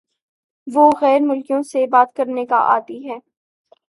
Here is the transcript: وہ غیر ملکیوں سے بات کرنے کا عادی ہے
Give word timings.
وہ 0.67 0.85
غیر 1.01 1.19
ملکیوں 1.21 1.61
سے 1.63 1.85
بات 1.87 2.13
کرنے 2.15 2.45
کا 2.45 2.59
عادی 2.71 2.99
ہے 3.09 3.17